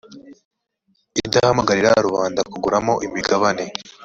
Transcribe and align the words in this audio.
idahamagarira 1.23 1.91
rubanda 2.07 2.39
kuguramo 2.51 2.93
imigabane 3.05 3.65